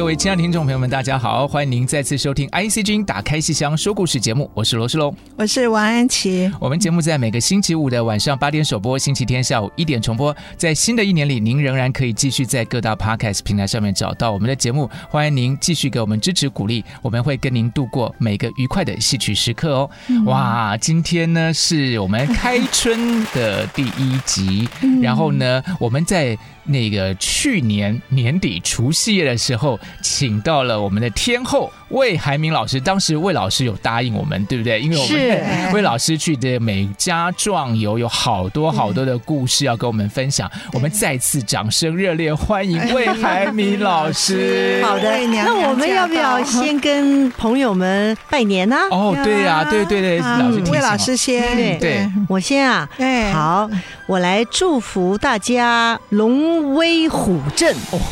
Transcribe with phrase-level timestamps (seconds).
[0.00, 1.46] 各位亲爱的听众朋友们，大家好！
[1.46, 6.50] 欢迎您再次收听 IC 之音打开戏箱说故事节目，我是罗世龙，我是王安琪。
[6.58, 10.34] 我们节目在每个星期五的晚上八点首播，星期天下午一点重播。
[10.56, 14.88] 在新的一年里，您仍然可以继续在各大 Podcast 平台上面找到我们的节目。
[15.10, 19.90] 欢迎您继续给我们支持鼓励，我们会跟您度过每个愉快的戏曲时刻哦。
[20.08, 24.66] 嗯、哇，今天呢是我们开春的第一集，
[25.02, 26.38] 然后呢我们在。
[26.62, 32.80] 那个去年年底除夕夜的时候，请到了我们的天后魏海明老师。
[32.80, 34.80] 当时魏老师有答应我们，对不对？
[34.80, 40.50] 因为我们 魏老师去的美家壮游，有好多好多的故事要跟我们分享。
[40.72, 44.82] 我们再次掌声热烈欢迎魏海明老师。
[44.84, 48.76] 好的，那我们要不要先跟朋友们拜年呢？
[48.90, 53.68] 哦，对呀，对对对，老师，魏老师先，对，我先啊，哎，好。
[54.06, 57.72] 我来祝福大家龙威虎振！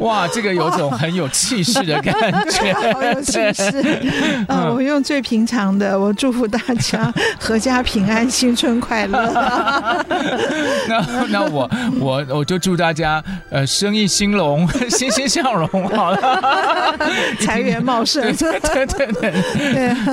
[0.00, 2.14] 哇，这个有种很有气势的感
[2.50, 4.44] 觉， 好有气势。
[4.48, 9.26] 啊， 我用最平常的，我祝福大家阖家平安，新春快乐。
[10.88, 16.98] 那那我我我就祝大家呃生意兴隆，欣欣向荣，好了，
[17.40, 18.22] 财源茂盛。
[18.36, 19.32] 对对对对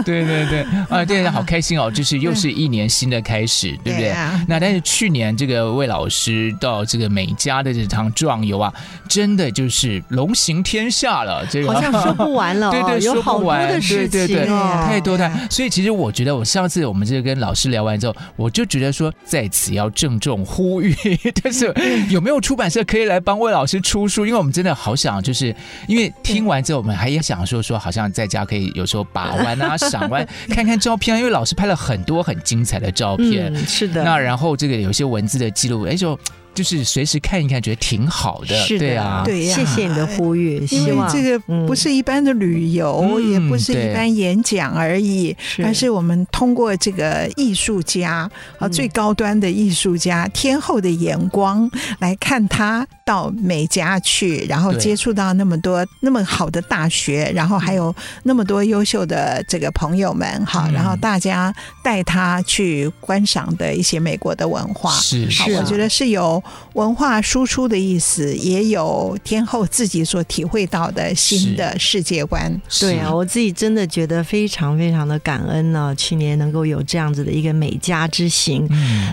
[0.03, 1.89] 对对对啊，对，好开心哦！
[1.89, 3.23] 就是又是一年新的。
[3.23, 4.13] 开始对不对？
[4.47, 8.71] 那但是去年这个魏老师到这个美家的这趟壮游啊，
[9.07, 11.43] 真的就是龙行天下了。
[11.49, 15.27] 这个好像说不完了， 对对，有好多的事情，对对对，太多太。
[15.27, 20.95] 对所以其实我觉得，我上次我们这个跟老师聊完之后，我就觉得说，在此要郑重呼吁，
[21.43, 21.73] 但是
[22.09, 24.25] 有没有出版社可以来帮魏老师出书？
[24.25, 25.53] 因为我们真的好想，就是
[25.87, 33.51] 因为听完之后，我们还也想说说，好像在家可以有时候把玩啊、赏玩， 看看照片啊，因为老师拍了很多很精彩的照片。
[33.53, 34.03] 嗯，是的。
[34.03, 36.17] 那然后这个有些文字的记录，哎就。
[36.53, 39.55] 就是随时看一看，觉得挺好的，是的对啊，对呀。
[39.55, 51.69] 谢谢你的呼吁，因为这个不是一般的旅游，也不是一般演讲而已，而是我们通过这个艺术家啊，最高端的艺术家天后的眼光
[51.99, 57.93] 来看他到美家去，然后接触到那么多那么好的大学，然后还有
[58.23, 61.53] 那么多优秀的这个朋友们，好，然后大家
[61.83, 66.41] 带他去观赏的一些美国的文化，是是，我觉得是有。
[66.73, 72.51] 文化输出的意思，也有天后自己所体会到的新的世界观。
[72.79, 75.95] 对啊，我自己真的觉得非常非常的感恩呢、啊。
[75.95, 78.67] 去年能够有这样子的一个美家之行，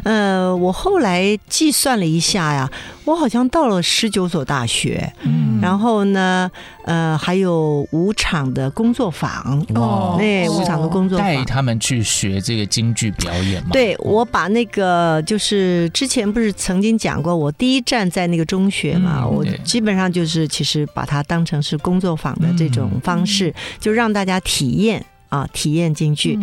[0.05, 2.71] 嗯、呃，我后来计算了一下呀，
[3.11, 6.51] 我好像到了十九所大学，嗯，然后呢，
[6.85, 9.65] 呃，还有五场的工作坊。
[9.75, 11.27] 哦，那五场的工作坊。
[11.27, 13.71] 带他们去学这个京剧表演吗？
[13.73, 17.21] 对，我把那个就是之前不是曾经讲。
[17.21, 26.39] 过我第一站在那个中学嘛，我基本上就是其实把它当成是工作坊的这种方式，就让大家体验啊，体验京剧。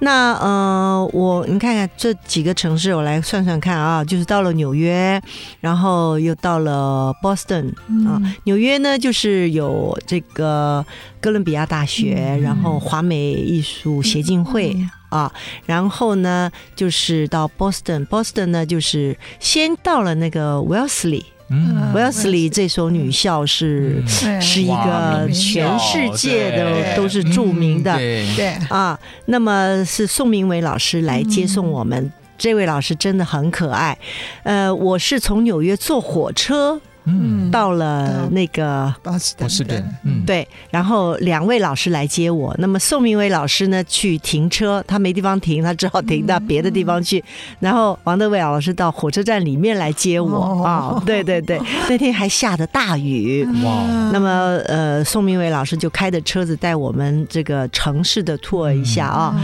[0.00, 5.20] 那呃，我你看看这几个城市，我来算算看啊，就是到了纽约，
[5.60, 7.72] 然后又到了 Boston
[8.06, 8.22] 啊。
[8.44, 10.86] 纽约呢，就是有这个
[11.20, 14.76] 哥伦比亚大学，然后华美艺术协进会。
[15.08, 15.32] 啊，
[15.64, 28.46] 然后呢，就是到 Boston，Boston 呢，就是先到了那个 Wellesley，嗯，Wellesley 这所女校是、嗯、是一个全世界的都是著名的，对，对。
[28.68, 33.96] 啊，那么是宋明伟老师来接送我们，嗯、这位老师真的很可爱，
[34.42, 36.80] 呃，我是从纽约坐火车。
[37.08, 39.16] 嗯，到了那个波
[39.48, 42.54] 士顿，嗯，对，然后两位老师来接我。
[42.58, 47.22] 那么宋明伟老师呢，去停车，他没地方停，他只好停到别的地方去。
[47.60, 54.10] 然后王德伟老师到火车站里面来接我啊，对对对， 那天还下着大雨，哇。
[54.12, 59.34] 那么呃，宋明伟老师就开着车子带我们这个城市的 tour 一下啊。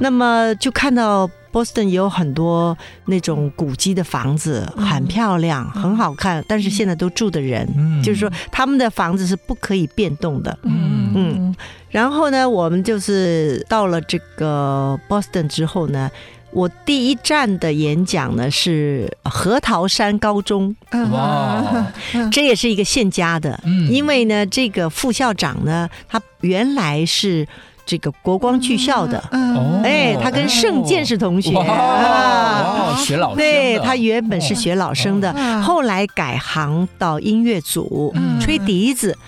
[0.00, 2.76] 那么就看到波士顿也有很多
[3.06, 7.66] 那种古迹的房子，很漂亮，很好看，但是现在都住的人，
[8.02, 10.58] 就是说他们的房子是不可以变动的。
[10.62, 11.56] 嗯嗯。
[11.90, 16.10] 然后呢，我们就是到了这个 Boston 之后呢。
[16.52, 20.74] 我第一站的演讲呢是核桃山高中，
[21.12, 21.86] 哇，
[22.32, 27.46] 这也是一个现家的，嗯因为呢，这个副校长呢，他原来是。
[27.90, 31.52] 这个国光剧校的，哦，哎，他跟盛剑是同学。
[31.58, 39.18] 啊，学老生，对，他原本是学老生的，后来改行到音乐组，吹笛子。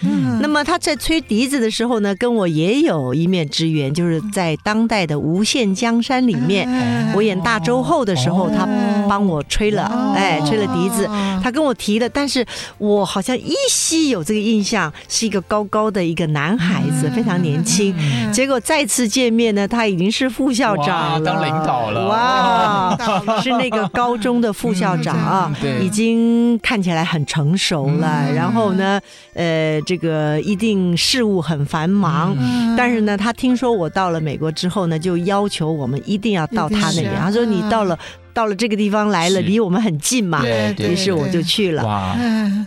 [0.41, 6.69] 那么他在吹笛子的时候呢，跟我也有一面之缘，就是在当代的《无限江山》里面，
[7.17, 8.65] 我演大周后的时候，他
[9.08, 11.11] 帮我吹了，哎，吹了笛子。
[11.43, 12.47] 他跟我提了，但是
[12.79, 17.93] 我好像依稀有这个印象，是一个高高的一个男孩子，非常年轻，
[18.32, 18.51] 结果。
[18.60, 22.96] 再次见面呢，他已经是副校长了，当领导了，哇，
[23.43, 28.31] 是那个高中的副校长啊，已经看起来很成熟了。
[28.34, 29.00] 然后呢，
[29.34, 32.37] 呃，这个一定事务很繁忙，
[32.76, 37.08] 但是呢，他听说我到了美国之后呢，就要求我们一定要到他那里。
[37.19, 37.98] 他说：“你到了。”
[38.34, 40.43] 到了这个地方来了，离我们很近嘛，
[40.79, 41.84] 于是我就去了。
[41.84, 42.17] 哇，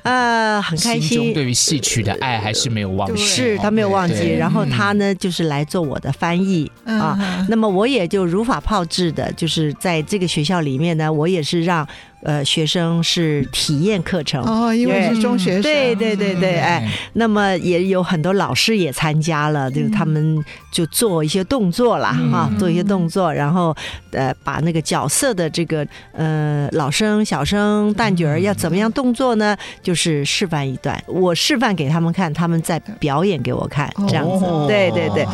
[0.04, 1.34] 呃，很开心。
[1.34, 4.34] 对于戏曲的爱还是没有忘记，是他没有忘记。
[4.38, 7.46] 然后他呢，就是来做我的翻译啊。
[7.50, 11.88] 那么我也就如法炮制的，就是在这个学校里面呢，我也是让。
[12.26, 14.44] 呃，学生是体验课程。
[14.44, 23.76] 哦，因为是中学生，对对对对，哎，那么也有很多老师也参加了，就是他们就做一些动作啦，哈，做一些动作，然后
[24.12, 29.56] 呃，把那个角色的这个呃老生、小生、旦角儿要怎么样动作呢？
[29.84, 35.26] 就是示范一段，我示范给他们看，他们再表演给我看，这样子，对对对。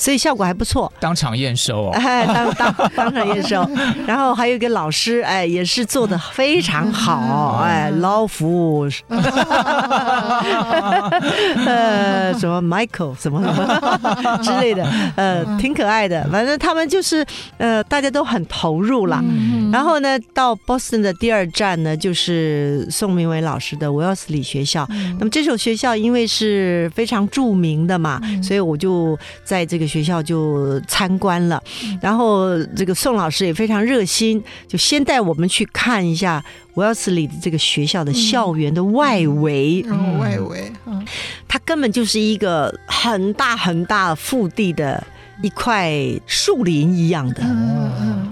[0.00, 3.68] 所以效果还不错，当场验收哦，哎，当当当场验收，
[4.08, 8.88] 然后还有一个老师，哎，也是做的非常好，哎，老福，
[11.66, 17.22] 呃，什么 Michael 什么什么 之类的，呃，挺可爱的，反正他们就是
[17.58, 19.22] 呃，大家都很投入了。
[19.70, 24.88] 然后呢，到 Boston 的第二站呢，就是宋明伟老师的 Wellesley 学校。
[25.18, 29.89] 那么这所学校因为是非常著名的嘛，所以我就在这个。
[29.90, 31.60] 学校就参观了，
[32.00, 36.42] 然后这个宋老师也非常热心，就先带我们去看一下
[36.74, 39.84] 威尔斯里的这个学校的校园的外围。
[39.88, 41.04] 嗯，外围，嗯，
[41.48, 45.02] 它根本就是一个很大很大腹地的。
[45.42, 45.90] 一块
[46.26, 47.42] 树林一样的，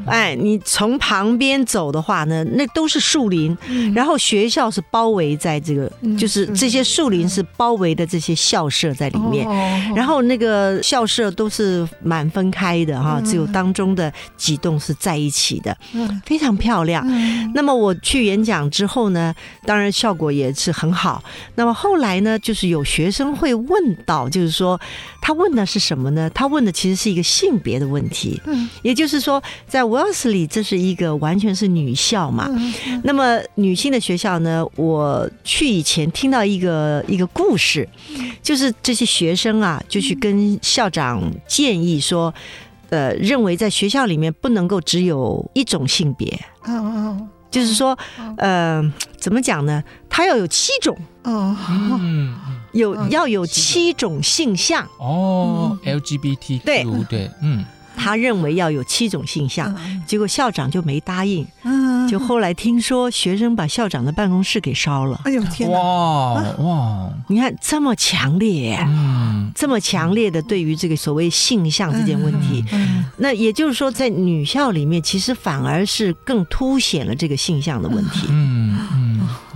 [0.09, 3.57] 哎，你从旁边走的话呢，那都是树林，
[3.95, 9.49] 然后学校是包围在这个，就是这些树林是包围的这些校舍在里面，
[9.95, 15.75] 然后那个校舍都是满分开的哈，只有当中的几栋是在一起的，
[16.27, 17.03] 非常漂亮。
[17.55, 19.35] 那么我去演讲之后呢，
[19.65, 21.23] 当然效果也是很好。
[21.55, 24.79] 那么后来呢，就是有学生会问到，就是说
[25.23, 26.29] 他问的是什么呢？
[26.31, 26.99] 他问的其实。
[26.99, 32.49] 是一个性别的问题，嗯，也就是说，在 Wellesley 这是一个完全是女校嘛，
[33.03, 37.89] 那么女性的学校呢，我去以前听到一个一个故事，
[38.41, 42.33] 就是这些学生啊，就去跟校长建议说，
[42.91, 47.99] 呃，认为在学校里面不能够只有一种性别，嗯，就是说，
[48.37, 48.81] 呃，
[49.19, 49.83] 怎么讲呢？
[50.09, 51.57] 他要有七种，哦，
[52.01, 52.37] 嗯。
[52.73, 54.87] 有要有七种性向。
[54.99, 56.85] 哦，LGBT 对。
[57.09, 57.65] 对，嗯，
[57.99, 59.75] 他认为要有七种性向，
[60.07, 61.45] 结果校长就没答应，
[62.09, 67.11] 就后来听说学生把校长的办公室给烧了，哎呦天哇哇！
[67.27, 72.65] 你看这么强烈，嗯，这么强烈的对于这个所谓性向这件问题，
[73.17, 79.08] 那也就是说在女校里面，其实反而是更凸显了这个性向的问题，嗯嗯。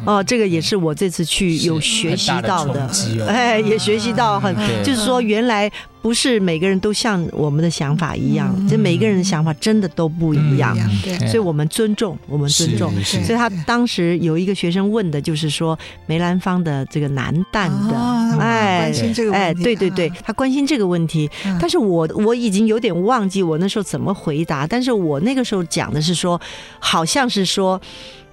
[0.04, 12.92] 哦，这个也是我这次去有学习到的，的哎，也学习到很，嗯、就是说原来不是每个人都像我们的想法一样，这、嗯、每个人的想法真的都不一样，嗯、对，所以我们尊重，我们尊重。
[13.04, 26.40] 所以他当时有一个学生问的就是说梅兰芳的这个男旦的，哦、哎，关心这个问题，哎，对对对，他关心这个问题，嗯、但是我我已经有点忘记我那时候怎么回答，但是我那个时候讲的是说，
[26.80, 27.80] 好像是说。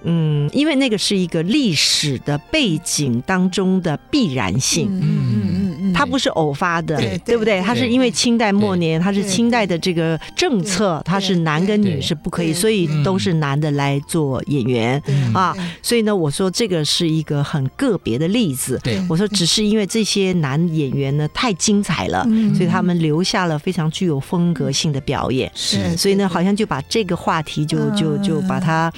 [0.02, 4.88] 嗯，因为那个是一个历史的背景当中的必然性。
[4.90, 5.59] 嗯嗯，
[6.00, 7.60] 它不是偶发的，对对不对？
[7.60, 15.02] 它是因为清代末年，它是清代的这个政策，它是男跟女是不可以，所以都是男的来做演员
[15.34, 15.54] 啊。
[15.82, 18.80] 所以呢，我说这个是一个很个别的例子。
[18.82, 22.26] 对，我说只是因为这些男演员呢太精彩了，
[22.56, 25.52] 所以他们留下了非常具有风格性的表演。
[25.54, 28.90] 是，所以呢，好像就把这个话题就就就把它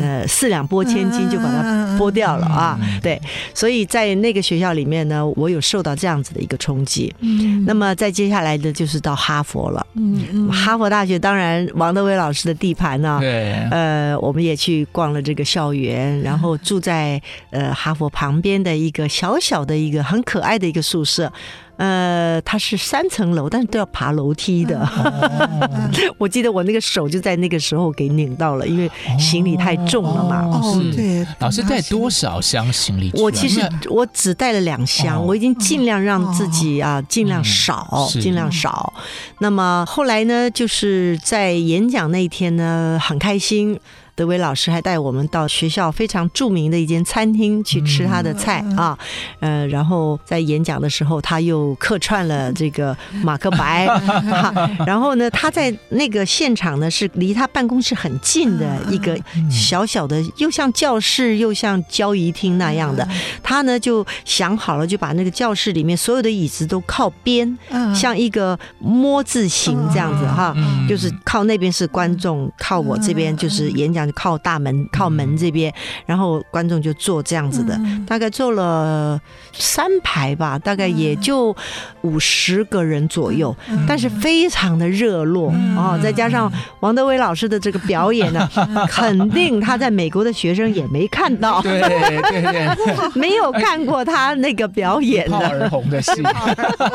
[0.00, 2.76] 呃四两拨千斤，就把它拨掉了啊。
[3.00, 3.20] 对，
[3.54, 7.14] 所以在那个学校里面呢，我有受到这样子的一个冲击。
[7.20, 9.86] 嗯，那么再接下来的就是到哈佛了。
[9.94, 13.18] 嗯嗯，哈佛大学当然王德威老师的地盘呢。
[13.20, 21.32] 对，呃，我们也去逛了这个校园，然后住在呃哈佛旁边的一个小小的一个很可爱的一个宿舍。
[21.78, 24.78] 呃，它是三层楼，但是都要爬楼梯的。
[24.80, 30.42] 哦、 我记得我那个手就在那个时候给拧到了，因为行李太重了嘛。
[30.44, 30.94] 哦，是。
[30.94, 33.12] 对，老师带多少箱行李？
[33.14, 38.92] 我其实我只带了两箱，我已经尽量让自己啊尽量少，尽量少。
[39.38, 43.78] 那么后来呢，就是在演讲那一天呢，很开心。
[44.18, 48.98] 德威老师还带我们到学校非常著名的一间餐厅去吃他的菜啊，
[49.38, 53.86] 呃，然后在演讲的时候，他又客串了这个马克白，
[54.84, 59.16] 然后呢，他在那个现场呢是离他办公室很近的一个
[59.48, 63.08] 小小的，又像教室又像交谊厅那样的，
[63.40, 67.56] 他呢就想好了，就把那个教室里面所有的椅子都靠边，
[67.94, 70.52] 像一个摸字形这样子哈，
[70.88, 74.07] 就是靠那边是观众，靠我这边就是演讲。
[74.12, 75.72] 靠大门，靠门这边，
[76.06, 79.20] 然后观众就坐这样子的，大概坐了
[79.52, 81.54] 三排吧，大概也就
[82.02, 83.54] 五十个人左右，
[83.86, 86.50] 但是非常的热络哦，再加上
[86.80, 88.48] 王德威老师的这个表演呢，
[88.88, 92.68] 肯定他在美国的学生也没看到，对对对，
[93.14, 96.12] 没有看过他那个表演的，而红的戏，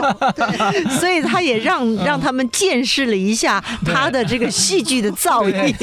[1.00, 5.74] 所以他也让让他们见识了一下他的这个戏剧的造诣。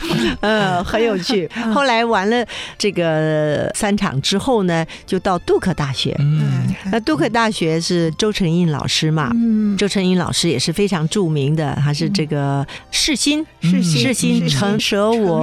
[0.40, 1.48] 嗯，很有趣。
[1.74, 2.44] 后来完了
[2.78, 6.14] 这个三场之后呢，就到杜克大学。
[6.18, 9.30] 嗯，那杜克大学是周成印老师嘛？
[9.34, 15.42] 嗯，周成印老师也是非常著名的，他是这个世新世世新成舍我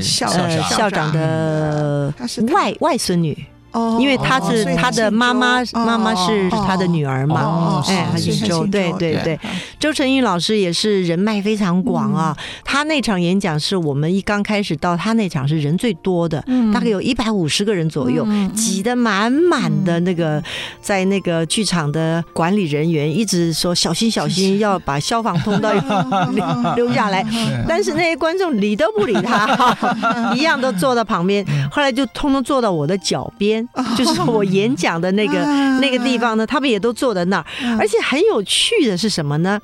[0.00, 0.28] 校
[0.68, 2.12] 校长的
[2.52, 3.46] 外外孙女。
[3.72, 9.38] 哦，因为他是他的妈妈，妈妈是他的女儿嘛，哎，他姓周，对对对。
[9.78, 19.98] 周成玉老师也是人脉非常广啊，他那场演讲是我们一刚开始到他那场是人最多的，大概有一百五十个人左右，挤得满满的。
[20.00, 20.42] 那个
[20.80, 25.70] 在那个剧场的管理人员一直说小心小心，要把消防通道
[26.76, 27.24] 留下来，
[27.68, 29.76] 但是那些观众理都不理他，
[30.34, 33.57] 一样都坐到旁边，后来就通通坐到我的脚边。
[33.96, 35.44] 就是我演讲的那个
[35.80, 37.44] 那个地方呢，他们也都坐在那儿，
[37.78, 39.60] 而且很有趣的是什么呢？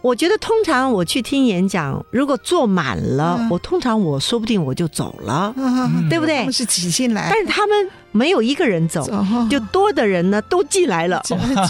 [0.00, 5.54] 我觉得通常我去听演讲，如果坐满了，我通常我说不定我就走了，
[6.10, 6.50] 对不对？
[6.52, 7.90] 是挤进来，但是他们。
[8.14, 9.04] 没有一个人走，
[9.50, 11.20] 就多的人呢都进 来了，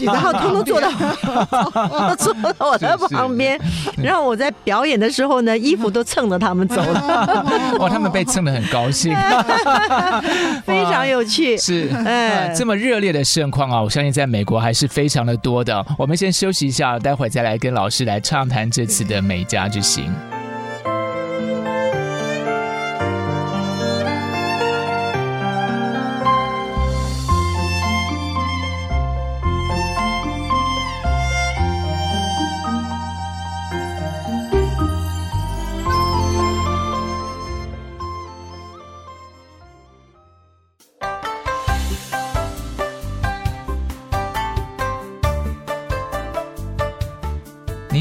[0.05, 0.91] 然后通通坐到
[2.17, 3.59] 坐到我的旁边，
[3.97, 7.45] 然后我在表演的时候呢，衣服都蹭着他们走了。
[7.81, 9.17] 哇，他们被蹭得很高兴，
[10.67, 11.57] 非常有趣。
[11.57, 15.85] 是，哎，这么热烈的盛况啊，我相信在美国还是非常的多的。
[15.97, 20.13] 我们先休息一下，待会儿再来跟老师来畅谈这次的美加之行。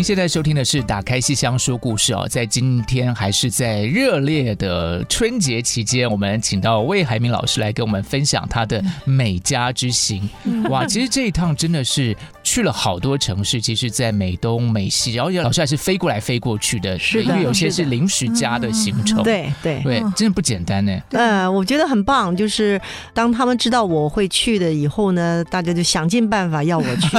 [0.04, 10.30] 现在收听的是《打开戏箱说故事》哦，在今天还是在热烈的春节期间，我们请到魏海明老师来跟我们分享他的美家之行。
[10.70, 19.24] 哇，其实这一趟真的是去了好多城市，其实，在美东、美西，然后老师还是飞过来飞过去的，是的，因为有些是临时加的行程。
[19.24, 19.82] 对对。
[19.84, 21.00] 对，真的不简单呢。
[21.12, 22.80] 呃，我觉得很棒，就是
[23.14, 27.18] 当他们知道我会去的以后呢，大家就想尽办法要我去。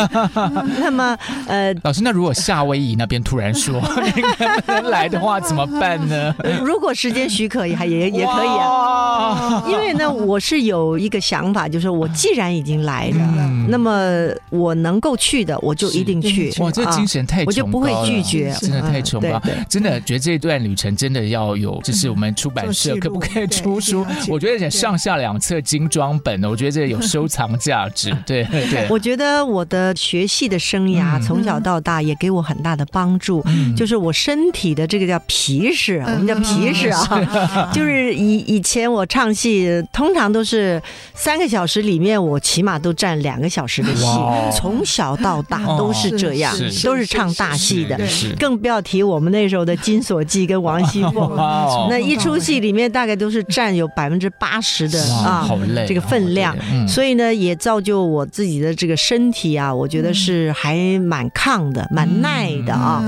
[0.80, 1.16] 那么，
[1.46, 3.80] 呃，老师，那如果夏威威夷那边突然说
[4.16, 4.22] 你
[4.66, 6.34] 能来的话怎么办呢？
[6.64, 16.52] 如果时间许可也还也也可以啊，因为呢，我是有一个想法，就是我既然已经来了，那么我能够够去的，我就一定去。
[16.58, 19.40] 哇，这精神太崇高了，我就不会拒绝，真的太崇高。
[19.68, 24.04] 真的觉得这段旅程真的要有，就是我们出版社可不可以出书？
[24.28, 28.16] 我觉得上下两册精装本， 我觉得这有收藏价值。
[28.26, 33.44] 对 对，我觉得我的学戏的生涯从小到大也给我很大的帮助，
[33.76, 40.80] 就是我身体的这个叫皮实，我们叫皮实啊， 就是以以前我唱戏通常都是
[41.14, 44.06] 三个小时里面，我起码都占两个小时的戏，
[44.54, 47.98] 从小到大都是这样，都是唱大戏的，
[48.38, 51.34] 更不要提我们那时候的金锁记跟王熙凤，
[51.90, 55.48] 那一出戏里面大概都是占有百分之八十的啊，
[55.86, 56.56] 这个分量，
[56.88, 63.02] 所以呢，也造就我自己的这个身体啊，我觉得是还蛮抗的，蛮耐的啊。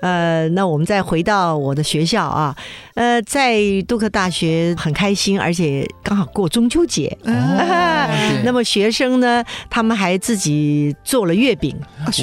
[0.00, 2.56] 呃，那我们再回到我的学校啊，
[2.94, 7.16] 呃，在杜克大学很开心，而且刚好过中秋节。
[8.44, 11.74] 那么学生呢，他们还自己做了月饼。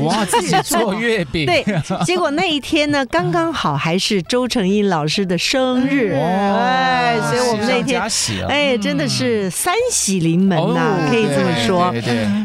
[0.04, 1.46] 哇，自己做月饼。
[1.46, 1.66] 对，
[2.06, 6.14] 结果那一天呢，刚刚好还是周成英老师的生日。
[6.14, 8.02] 哎，所以我们那天，
[8.48, 11.94] 哎，真的是三喜临门呐，可以这么说。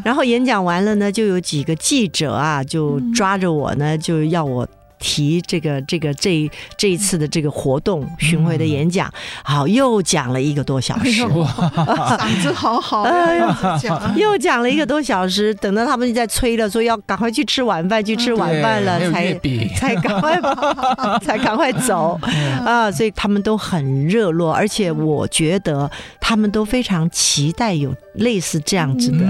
[0.05, 4.67] 然后演讲完了呢，就有几个记者啊，就抓着我呢，就要我。
[5.00, 14.16] 提这个这个这这一次的这个活动巡回的演讲，好，又讲了一个多小时，嗓子好好，又讲。
[14.16, 19.33] 又讲了一个多小时，等到他们在催了，说要赶快去吃晚饭，去吃晚饭了，才
[19.76, 20.38] 才赶快
[21.25, 22.21] 才赶快走。
[22.64, 22.90] 啊！
[22.92, 25.90] 所以他们都很热络，而且我觉得
[26.21, 29.25] 他们都非常期待有类似这样子的，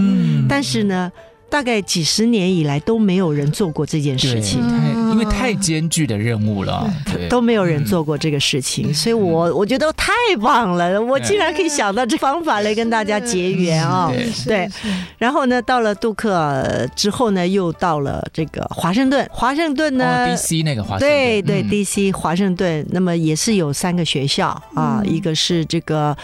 [0.48, 1.10] 但是呢。
[1.50, 4.60] 大概几十年以来都没有人做过这件事情，
[5.10, 6.88] 因为太艰巨的任务了，
[7.28, 14.10] 都没有人做过这个事情，所以我我觉得太棒了，我竟然可以想到这方法来跟大家结缘啊！
[14.46, 14.68] 对，
[15.18, 26.16] 然后呢，到了杜克之后呢，又到了这个华盛顿，华盛顿呢，DC 那个华盛顿，对对，DC 华盛顿，那么也是有三个学校啊，一个是这个。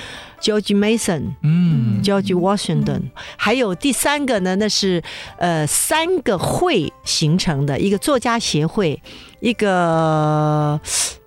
[0.46, 5.02] George Mason，嗯，George Washington，还有第三个呢，那是
[5.38, 9.02] 呃三个会形成的一个作家协会，
[9.40, 10.80] 一个。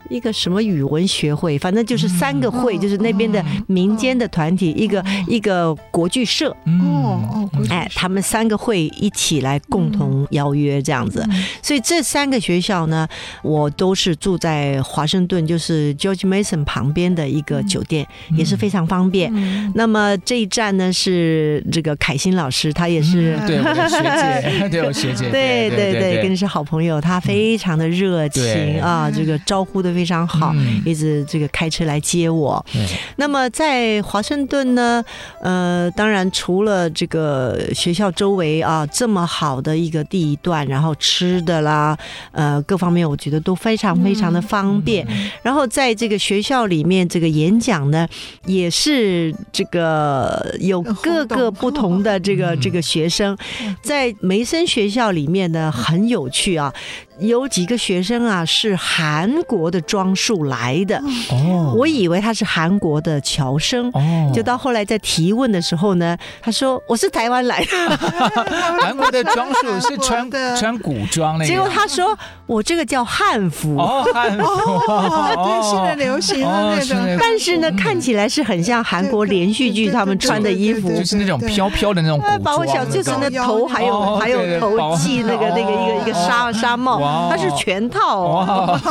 [0.09, 11.23] 一个什么语文学会，反正就是三个会，就是那边的民间的团体，一个一个国剧社，哦哦，哎，他们三个会一起来共同邀约这样子，
[11.61, 13.07] 所以这三个学校呢，
[13.43, 19.31] 我都是住在华盛顿，就是 George Mason 旁边的一个酒店，也是非常方便。
[19.75, 29.98] 那么这一站呢是这个凯欣老师，他也是对 我的学姐，对我学姐，对对对，跟是好朋友，他非常的热情啊，这个招呼的。
[29.99, 32.65] 非常好，一直这个开车来接我。
[32.73, 35.03] 嗯、那么在华盛顿呢，
[35.41, 41.97] 呃，当然除了这个学校周围啊这么好的一个地段，然后吃的啦，
[42.31, 45.05] 呃，各方面我觉得都非常非常的方便。
[45.09, 48.07] 嗯、然后在这个学校里面，这个演讲呢，
[48.45, 53.37] 也是这个有各个不同的这个这个学生，
[53.81, 56.73] 在梅森学校里面呢，很有趣啊。
[57.19, 60.97] 有几个学生啊，是韩国的装束来的。
[61.31, 63.89] 哦，我以为他是韩国的侨生。
[63.93, 67.97] 哦，就到后来在提问的时候呢，他说我是台湾来的。
[68.81, 71.49] 韩国的装束是穿 穿古装那个。
[71.49, 73.75] 结果他说我这个叫汉服。
[73.77, 74.45] 哦，汉服。
[75.43, 77.17] 对，现在流行的那种。
[77.19, 82.41] 但是呢，看起来是很像韩国连续剧他们穿的衣服，就是那种飘飘的那种古装。
[82.41, 87.08] 包括小，就是那头还有还有头髻那个那个一个一个纱纱帽。
[87.29, 88.79] 它是全套哦，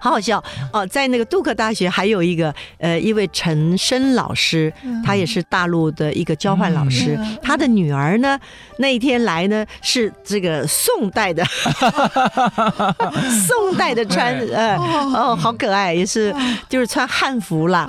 [0.00, 0.86] 好好笑哦！
[0.86, 4.72] 在那个杜克大学还有一个呃，一位陈深老师，
[5.04, 7.18] 他也是大陆的一个交换老师。
[7.42, 8.38] 他的女儿呢，
[8.78, 11.44] 那一天来呢是这个宋代的，
[13.46, 16.34] 宋代的穿 呃哦，好可爱，也是
[16.68, 17.86] 就是穿汉服啦。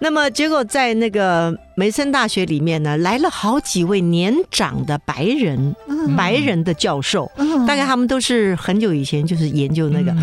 [0.00, 1.56] 那么结果在那个。
[1.80, 5.74] 梅森大学里面呢，来了好几位年长的白人，
[6.14, 7.32] 白人的教授，
[7.66, 10.14] 大概他们都是很久以前就是研究那个。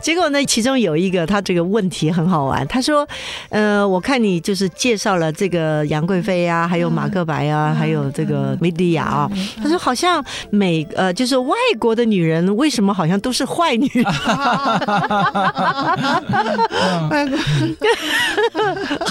[0.00, 3.04] 结果呢，其中有一个他这个问题很好玩，他说
[3.50, 9.28] ：“呃，我看你就是介绍了这个杨贵妃啊，还有马克白啊，还有这个梅迪亚啊。”
[9.60, 14.04] 他说：“好像美呃，就是外国的女人为什么好像都是坏女人？”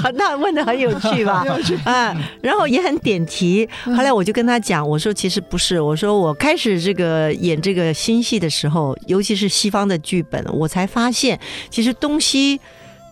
[0.16, 1.44] 那问的很有趣吧？
[1.90, 3.68] 啊， 然后也很点题。
[3.86, 12.60] 后来我就跟他讲，我说其实不是，我说我开始这个演这个新戏的时候，尤其是西方的剧本，我才发现其实东西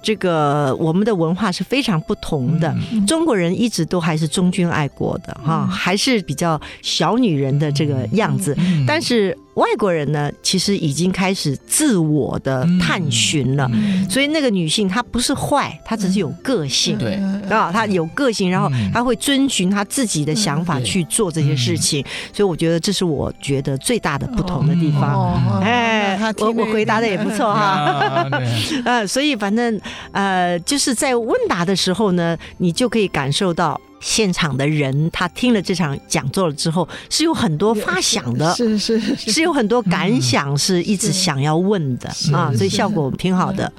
[0.02, 2.76] 这个我们的文化是非常不同的。
[3.08, 8.56] 中国人一直都还是忠君爱国的哈，还是比较小女人的这个样子，
[8.88, 9.38] 但是。
[9.58, 17.16] 外国人呢，其实已经开始自我的探寻了，嗯、所以那个女性她不是坏，她只是有个性，对。
[17.50, 25.16] 啊，她有个性，然后她会遵循她自己的想法去做这些事情，嗯、所以我觉得这是我觉得最大的不同的地方。
[25.16, 28.30] 哦、哎，我我回答的也不错哈，
[28.86, 33.82] 呃，所以反正呃，就是在问答的时候呢，你就可以感受到。
[34.00, 43.72] 现场的人，他听了这场讲座了之后，是有很多发想的，是是是，是有很多感想，是一直想要问的啊，所以效果挺好的。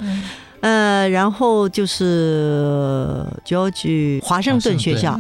[0.61, 5.17] 呃，然后就是就去华盛顿学校，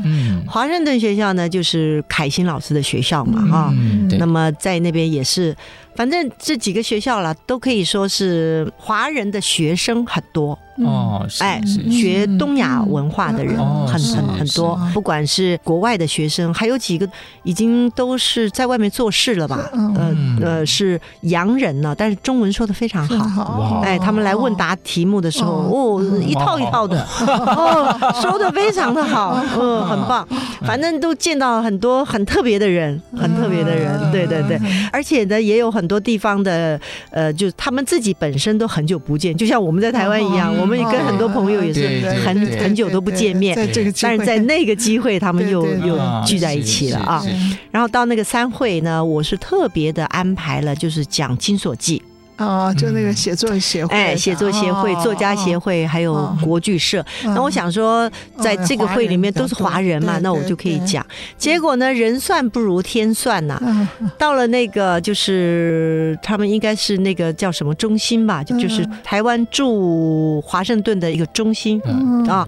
[0.49, 3.73] 华盛顿学校呢，就是凯欣老师的学校嘛，哈，
[4.19, 5.57] 那么在那边也是。
[5.95, 11.27] 反正这几个学校了，都可以说是华人的学生很多哦。
[11.39, 11.61] 哎，
[11.91, 17.09] 学东亚文化的人很很很多，不管是国外的学生，还有几个
[17.45, 19.59] 已经都是在外面做事了吧？
[19.73, 23.81] 呃呃，是洋人呢，但是中文说的非常好。
[23.83, 30.29] 哎，他们来问答题目的时候，哦，一套一套的，哦，说的非常的好，嗯，很棒。
[30.67, 34.61] 反正都见到很多很特别的人，很特别的人，对对对，
[34.93, 35.79] 而且呢，也有很。
[35.79, 36.79] 很多地方的
[37.11, 47.25] 呃，就他们自己本身都很久不见，就像我们在台湾一样，我们跟很多朋友也是很很久都不见面，但是在那个机会，他们又又聚在一起了啊。
[47.71, 51.99] 然后到那个三会呢，我是特别的安排了，就是讲《金锁记》。
[52.39, 57.05] 哦，就那个写作协会，哎，写作协会、作家协会，还有国剧社。
[57.25, 58.09] 那我想说，
[58.41, 61.05] 在这个会里面都是华人嘛，那我就可以讲。
[61.37, 63.61] 结果呢，人算不如天算呐。
[64.17, 71.83] 到了那个，就是他们应该是那个叫什么中心吧，就就是台湾驻华盛顿的一个中心
[72.29, 72.47] 啊。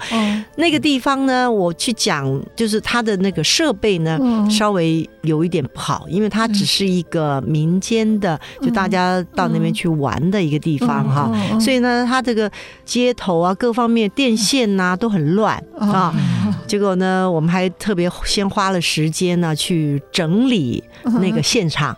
[0.54, 4.16] 那个地方呢，我去讲，就是他的那个设备呢，
[4.48, 9.79] 稍微有一点不好，因为它只是一个民间的，就大家到那边去。
[9.80, 12.50] 去玩的一个地方哈，所以呢，它这个
[12.84, 16.14] 街头啊，各方面电线呐都很乱啊。
[16.66, 20.84] 结果呢，我们还特别先花了时间呢去整理
[21.20, 21.96] 那个现场。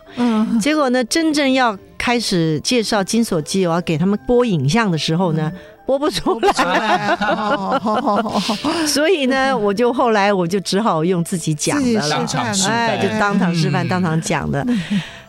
[0.61, 5.51] 结果呢，真正要开始介绍《金锁记》，我要给他们播影像的时候呢，
[5.85, 7.17] 播不出来。
[8.87, 12.25] 所以呢，我就后来我就只好用自己讲的了，
[12.69, 14.65] 哎，就当场示范，当场讲的。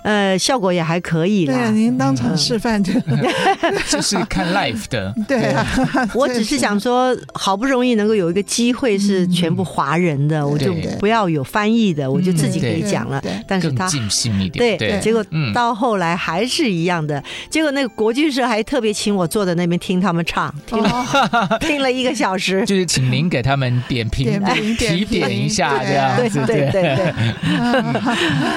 [0.05, 1.55] 呃，效果也还可以啦。
[1.55, 2.93] 对，您当场示范就
[3.89, 5.15] 这是看 live 的。
[5.27, 5.55] 对，
[6.13, 13.23] 我只是想说，好不容易能够有一个机会是全部华人的，我就不要有翻译的，我就自己可以讲了。
[13.49, 14.77] 但是他更尽兴一点。
[14.77, 17.25] 对，结果到后来还是一样的。
[17.49, 22.63] 结果那个国剧社还特别请我坐在那边听他们唱，听了听了一个小时。
[22.67, 24.39] 就是请您给他们点评、
[24.77, 26.45] 提点一下这样子。
[26.45, 27.15] 对对对对。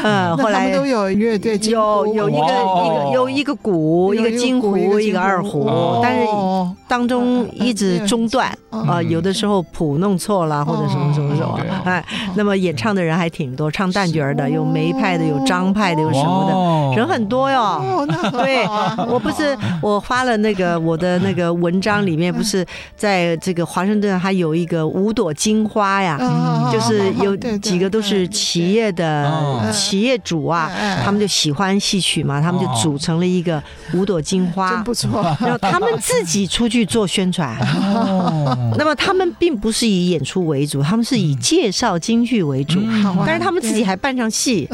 [0.03, 1.36] 嗯，后来都有乐。
[1.37, 5.69] 对，有有一个一个有一个鼓，一个金胡，一个二胡，
[6.01, 6.27] 但是
[6.87, 12.03] 当中一直中断啊，有的时候谱弄错了或者什么什么什么，哎，
[12.35, 18.07] 那么演唱的人还挺多，唱旦角的有梅派的，有张派的，有什么的，人很多哟。
[18.31, 18.65] 对，
[19.07, 26.17] 我不是我发了那个我的那个文章里面，不是在这个华盛顿还有一个五朵金花呀，
[26.71, 30.71] 就是有几个都是企业的企业主啊，
[31.05, 31.26] 他们就。
[31.27, 33.61] 喜欢戏曲嘛，他们就组成了一个
[33.93, 35.23] 五朵金花， 真不错。
[35.41, 37.57] 然后他们自己出去做宣传，
[38.77, 42.81] 那么他们并不是以演出为主，他们是以介绍京剧为主。
[43.25, 44.69] 但是他们自己还扮上戏，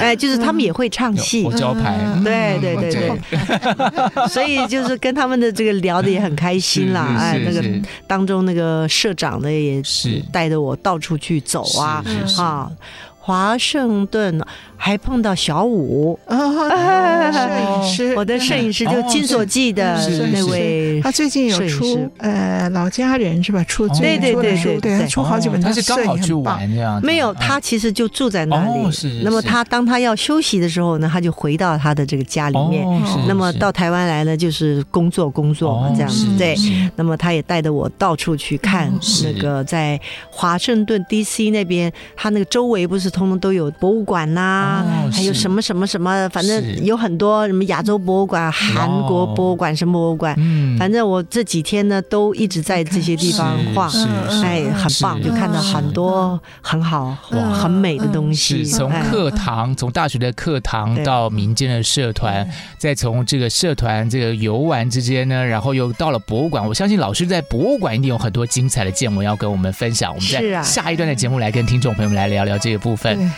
[0.00, 1.98] 哎，就是他们也会唱戏，招牌。
[2.22, 7.16] 对对对对，所以就是跟他们的这个聊的也很开心啦。
[7.18, 7.62] 哎，那个
[8.06, 10.22] 当中那个社长呢也是。
[10.32, 12.04] 带着我到处去走啊
[12.38, 12.70] 啊，
[13.18, 14.40] 华盛顿。
[14.84, 19.98] 还碰到小武，摄影师，我的摄影师就《金锁记》的
[20.30, 23.64] 那位，他最近有出呃老家人是吧？
[23.64, 27.00] 出对对对对对，出好几本，他是刚好去玩这样。
[27.02, 29.22] 没有，他其实就住在那里。
[29.22, 32.86] 那么他当他要休息的时候呢，他就回到他的这个家里面。
[33.26, 36.26] 那么到台湾来呢，就是工作工作嘛这样子。
[36.36, 36.54] 对，
[36.94, 38.92] 那么他也带着我到处去看
[39.22, 44.73] 那个在华盛顿 DC 那边，他那个周围不是通通都有博物馆呐。
[44.74, 50.34] 啊，还有什么什么什么，反正有很多什么亚洲博物馆、韩国博物馆、什么博物馆，
[50.78, 53.90] 反正我这几天呢都一直在这些地方晃，
[54.42, 57.14] 哎，很棒，就看到很多很好、
[57.52, 58.64] 很美的东西。
[58.64, 66.66] 从课堂，从大学的课堂到民间的社团，再从这个社团这个游玩之间呢，然后又到了博物馆。
[66.66, 70.14] 我相信老师在博物馆一定有很多精彩的见闻要跟我们分享。
[70.14, 73.30] 我们在下一段的节目来跟听众朋友们来聊聊这个部分。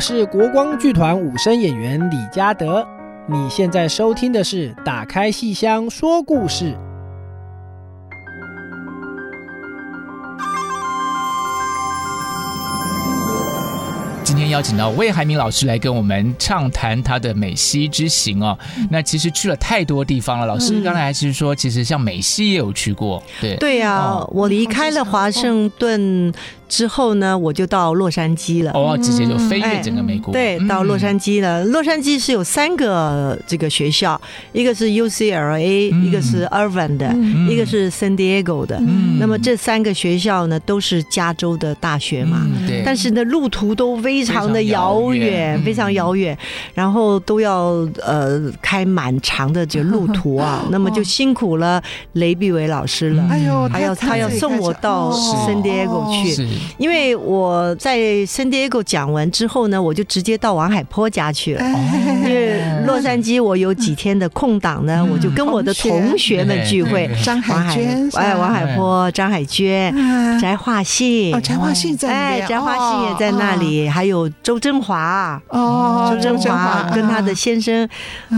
[0.00, 2.88] 我是国光剧团武生演员李嘉德，
[3.28, 6.72] 你现在收听的是《打开戏箱说故事》。
[14.24, 18.58] 今天邀请到魏海明老师来跟我们畅谈他的美西之行哦。
[18.90, 20.46] 那其实去了太多地方了。
[20.46, 23.22] 老师刚才还是说，其实像美西也有去过。
[23.38, 26.32] 对对呀、啊，哦、我离开了华盛顿。
[26.70, 28.70] 之后呢，我就到洛杉矶了。
[28.72, 30.32] 哦，直接就飞越整个美国。
[30.32, 31.64] 对，到洛杉矶了。
[31.64, 34.18] 洛杉矶是有三个这个学校，
[34.52, 37.12] 一个是 UCLA，一个是 Irvine 的，
[37.48, 38.80] 一个是 San Diego 的。
[39.18, 42.46] 那么这三个学校呢，都是加州的大学嘛。
[42.66, 42.82] 对。
[42.86, 46.38] 但是呢，路途都非常的遥远，非常遥远，
[46.72, 50.64] 然后都要呃开蛮长的这个路途啊。
[50.70, 53.26] 那么就辛苦了雷碧伟老师了。
[53.28, 56.59] 哎呦，他要他要送我到 San Diego 去。
[56.78, 61.64] 因为我在 San Diego 讲完之后呢，我就直接到王海波家去了。
[61.64, 67.10] 因为洛杉矶我有几天的空档呢，我就跟我的同学们聚会。
[67.24, 69.94] 张海娟，哎，王海波、张海娟、
[70.40, 75.40] 翟化信，翟化信在，哎，翟化信也在那里，还有周振华。
[75.48, 77.88] 哦，周振华跟他的先生，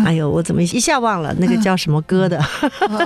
[0.05, 2.41] 哎呦，我怎么一下忘了那个叫什么歌的，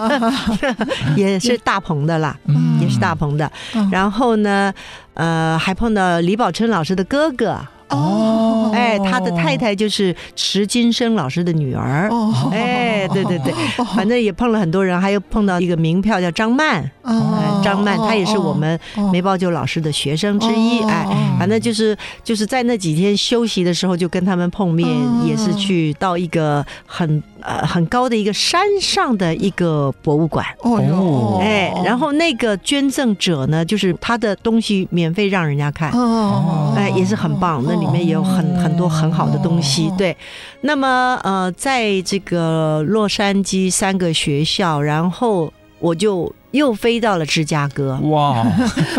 [1.16, 2.36] 也是大鹏的啦，
[2.80, 3.50] 也是大鹏的。
[3.90, 4.72] 然后呢，
[5.16, 7.58] 呃，还碰到李宝春老师的哥哥。
[7.88, 12.08] 哦，哎，他的太太就是池金生老师的女儿。
[12.10, 13.54] 哦，哎，对对对，
[13.94, 16.82] 反正也碰了很多人，还有碰到一个名票叫张曼。
[17.02, 18.78] 哦，张曼，她也是我们
[19.12, 20.80] 梅葆玖老师的学生之一。
[20.82, 21.06] 哎，
[21.38, 24.88] 反正就是就是在那几天休息的时候，就跟他们碰面，
[25.24, 30.44] 也是去到一个很呃很高的一个山上的一个博物馆。
[30.58, 35.90] 哦，哎，然后那个捐赠者呢，就是他的东西免费让人家看。
[35.92, 37.62] 哦，哎，也是很棒。
[37.64, 40.16] 那里面也有很很多很好的东西，对。
[40.62, 46.30] 那么呃，在这个洛杉矶三个学校，然后我就。
[46.56, 48.44] 又飞到了芝加哥，哇！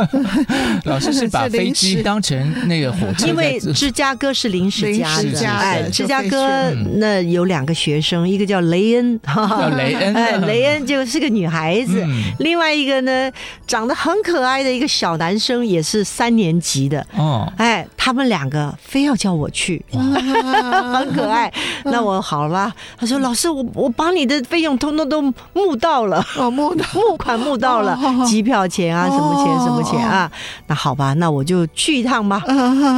[0.86, 5.48] 老师是把飞机当成那个火车，因为芝加哥是临时加的。
[5.48, 12.06] 哎，芝加哥那有两个学生，一个叫雷恩，叫雷恩，哎，雷恩就是个女孩子。
[12.40, 13.32] 另外一个呢，
[13.66, 17.06] 长得很可爱的一个小男生，也是三年级的。
[17.16, 21.52] 哦，哎，他们两个非要叫我去， 很可爱。
[21.84, 22.74] 那我好了。
[22.98, 25.22] 他说：“老师，我我把你的费用通通都
[25.54, 30.30] 募到了，哦，募到 募款募到了，机票钱啊，什么钱什么钱啊？
[30.68, 32.42] 那好吧，那我就去一趟吧。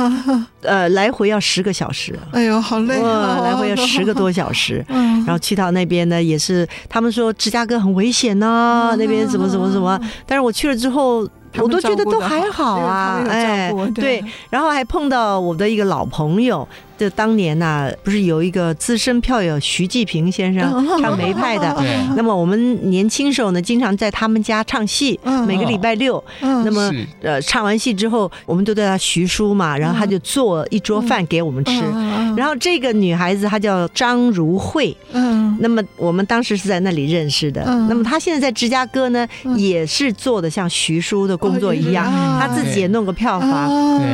[0.63, 2.17] 呃，来回要十个小时。
[2.31, 3.39] 哎呦，好累啊！
[3.43, 4.83] 来回要十个多小时。
[4.89, 9.99] 然后去到那边呢，也是他们说芝加哥很危险呐，那边什么什么什么。
[10.25, 16.65] 但是我去了之后。”我都觉得都还好啊，哎，对，然后还碰到我的一个老朋友。
[16.99, 21.73] 就当年呐、啊，不是有一个资深票友徐继平先生唱梅派的，
[22.17, 26.21] 那么我们年轻时候呢，经常在他们家唱戏，每个礼拜六。
[26.41, 31.81] 那么呃，唱完戏之后，我们都叫他徐叔嘛，然后他就做一桌饭给我们吃。
[32.35, 37.63] 然后这个女孩子她叫张如慧，嗯，那么我们当时是在那里认识的。
[37.87, 42.05] 那么她现在在芝加哥呢，也是做的像徐叔的工作一样，
[42.39, 43.49] 她自己也弄个票房，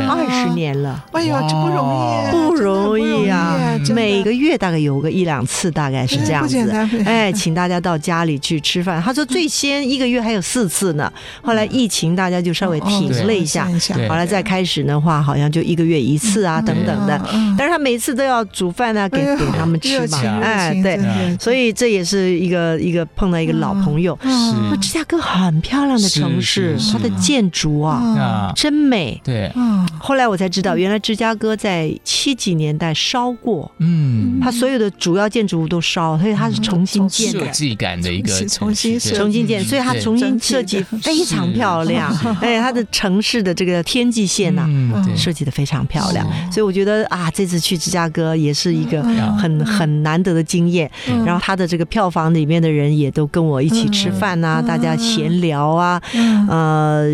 [0.07, 1.03] 二十年了。
[1.13, 2.74] 哎呀，这不容易，不容易。
[2.83, 3.57] 容易啊，
[3.93, 6.57] 每个月大概有个一两次，大概是这样子。
[7.05, 9.01] 哎，请大家到家里去吃饭。
[9.01, 11.11] 他说最先一个月还有四次呢，
[11.41, 13.67] 后来疫情大家就稍微停了一下，
[14.09, 17.19] 后来再开始的话，好像就一个月一次啊等等的。
[17.57, 20.19] 但是他每次都要煮饭啊，给给他们吃嘛。
[20.41, 20.99] 哎，对，
[21.39, 24.17] 所以这也是一个一个碰到一个老朋友。
[24.21, 29.19] 是，芝加哥很漂亮的城市，它的建筑啊真美。
[29.23, 29.51] 对，
[29.97, 32.64] 后来我才知道，原来芝加哥在七几年。
[32.65, 44.67] 年代烧过，嗯，它所有的主要建筑物都烧，所以它是重新建的，设计感的一个重新重新建，所以它重新设计非常漂亮，哎，它的城市的这个天际线呐，
[45.15, 49.03] 设计的非常漂亮，所以我觉得啊，这次去芝加哥也是一个
[49.37, 50.89] 很很难得的经验。
[51.25, 56.01] 然后它的这个票房里面的人也都跟我一起吃饭啊，大家闲聊啊，
[56.49, 57.09] 呃，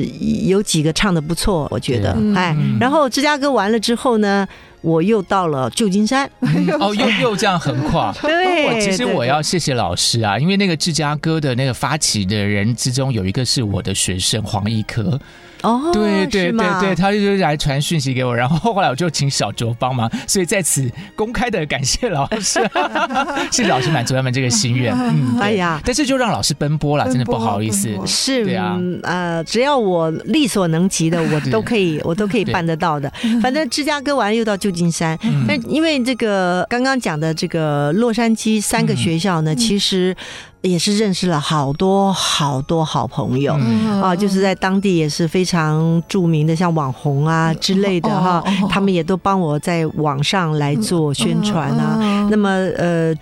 [0.45, 4.47] 有几个唱的不错，我觉得，哎，然后芝加哥完了之后呢，
[4.81, 6.29] 我又到了旧金山，
[6.79, 8.11] 哦，又又这样横跨。
[8.21, 15.19] 对，我其实我要谢谢老师啊，因为那个芝加哥的那个发起的人之中，有一个是我的学生黄一科。
[15.61, 22.59] 哦，对对对对，他就来传讯息给我，然后后来我就请小卓帮忙，所以在此公开的感谢老师，
[23.51, 24.93] 谢谢老师满足他们这个心愿。
[24.93, 27.89] 嗯，哎呀，但是就让老师奔波了，真的不好意思。
[28.05, 33.11] 是，对啊，呃，只要我力所能及的，我都可以，我都可以办得到的。
[33.41, 40.15] 反正芝加哥完了又到旧金山，但因为这个刚刚讲的这个洛杉矶三个学校呢，其实。
[40.61, 52.27] 也是认识了好多好多好朋友、嗯、啊，就是在当地也是非常著名的，像网红啊之类的哈，他们也都帮我在网上来做宣传啊。
[52.29, 53.13] 那么呃，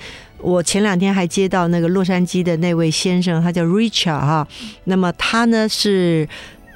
[0.42, 4.48] 我前两天还接到那个洛杉矶的那位先生，他叫 Richard 哈，
[4.84, 6.28] 那么他呢是。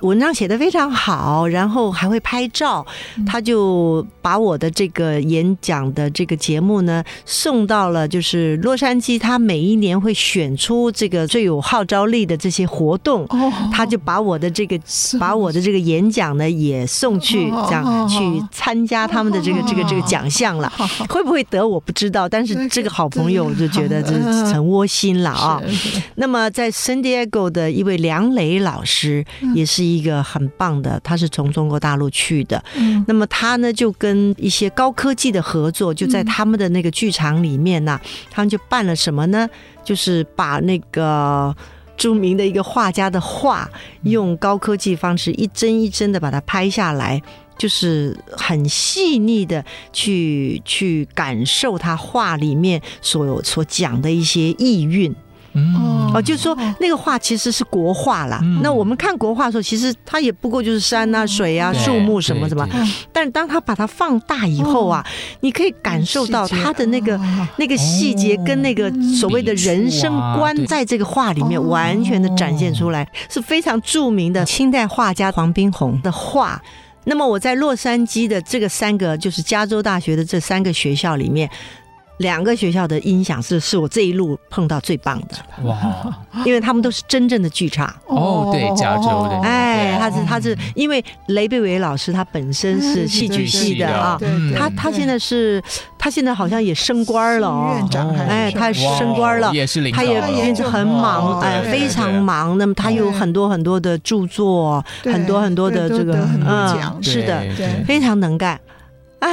[0.04, 2.86] 文章写的非常好，然后还会拍照，
[3.26, 13.26] 他就把我的这个演讲的这个节目呢送到了，就是洛杉矶，他每一年会选出这个最有号召力的这些活动，
[13.72, 14.78] 他就把我的这个
[15.18, 18.20] 把我的这个演讲呢也送去，这样去
[18.52, 20.72] 参加他们的这个这个这个奖项了。
[21.08, 24.12] 会不会得我不知道，但是这个好朋友我就觉得这
[24.52, 25.62] 很窝心了啊。
[26.16, 29.24] 那么在 San Diego 的一位梁磊老师
[29.56, 30.04] 也是一。
[30.04, 39.50] 个很棒的，他是从中国大陆去的，嗯，那么他呢就跟一些高科技的合作，就在他们的那个剧场里面呢，啊，他们就办了什么呢？
[39.82, 41.56] 就是把那个
[41.96, 43.70] 著名的一个画家的画，
[44.02, 47.22] 用高科技方式一帧一帧的把它拍下来，
[47.58, 55.16] 就是很细腻的去去感受他画里面所有所讲的一些意蕴。
[55.54, 58.42] 嗯，哦，就是说那个画其实是国画啦。
[58.62, 62.68] 那我们看国画的时候，其实它也不过就是山啊、水啊、树木什么什么。
[63.12, 65.06] 但是当它把它放大以后啊，
[65.42, 67.20] 你可以感受到它的那个
[67.58, 76.62] 那个细节跟那个所谓的人生观，在这个画里面完全的展现出来，是非常著名的清代画家黄宾虹的画。
[77.06, 81.50] 那么我在洛杉矶的这个三个，就是加州大学的这三个学校里面。
[82.18, 85.64] 两个学校的音响是是我这一路碰到最棒的。
[85.64, 85.78] 哇，
[86.46, 94.18] 因为他们都是真正的剧场哦，对，加州的，哎，他是他是因为雷贝维老师他本身是戏剧系的啊，
[94.56, 95.62] 他他现在是
[95.98, 97.48] 他现在好像也升官了。
[97.48, 100.22] 哦，院长，哎，他升官了，也是领导，他也
[100.54, 102.58] 很忙，哎，非常忙。
[102.58, 107.44] 那么他有很多很多的著作，很多很多的这个嗯，是的，
[107.86, 108.60] 非常能干，
[109.20, 109.28] 啊，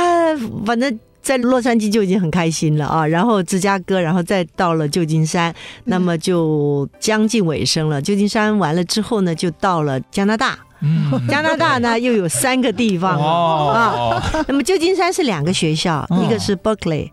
[0.64, 0.98] 反正。
[1.30, 8.02] 在洛杉矶就已经很开心了啊，然后芝加哥，然后再到了旧金山，那么就将近尾声了。
[8.02, 10.58] 旧金山完了之后呢，就到了加拿大。
[10.82, 14.22] 嗯，加拿大呢又有三个地方啊。
[14.46, 17.10] 那么旧金山是两个学校，一个是 Berkeley，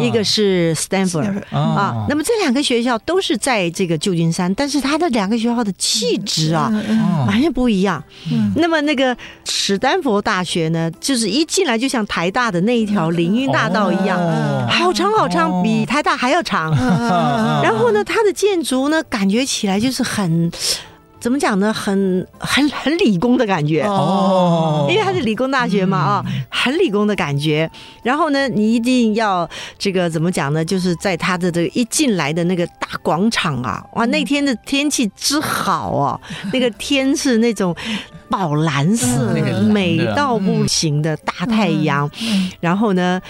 [0.00, 2.06] 一个是 Stanford 啊。
[2.08, 6.70] 那么这两个学校都是在这个旧金山，但是它的两个学校的气质啊
[7.26, 8.02] 完全不一样。
[8.56, 14.18] 那么那个史丹佛大学呢，就是一进来就像台大的那一条林荫大道一样，
[14.68, 16.70] 好长好长，比台大还要长。
[17.62, 20.50] 然后呢，它的建筑呢，感觉起来就是很。
[21.20, 21.72] 怎么讲呢？
[21.72, 27.70] 很很很理工的感觉哦，因为它是理工大学嘛啊，很理工的感觉。
[28.02, 30.64] 然后呢，你一定要这个怎么讲呢？
[30.64, 36.20] 就是在它的这个一进来的那个大广场啊，哇，那天的天气之好哦，
[36.52, 37.76] 那个天是那种
[38.30, 39.34] 宝蓝色，
[39.68, 42.10] 美到不行的大太阳。
[42.60, 43.20] 然后呢，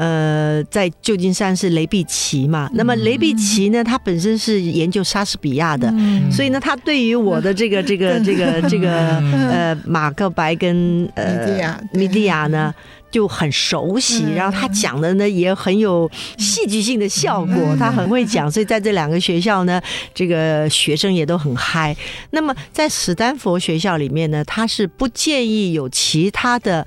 [0.00, 5.92] 呃，在旧金山是雷碧奇嘛，那么雷碧奇呢，他本身是研究莎士比亚的，
[6.32, 9.18] 所以呢，他对于我的这个这个 这个这个
[9.50, 12.74] 呃马克白跟呃米利亚呢
[13.10, 19.78] 就很熟悉，然后他讲的呢也很有戏剧性的效果，他很会讲，所以在这两个学校呢，
[20.14, 21.94] 这个学生也都很嗨。
[22.30, 26.86] 那么在史丹佛学校里面呢，他是不建议有其他的。